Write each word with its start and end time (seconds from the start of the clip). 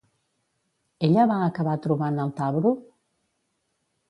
Ella 1.07 1.25
va 1.31 1.37
acabar 1.49 1.75
trobant 1.83 2.19
al 2.25 2.33
Tabru? 2.41 2.73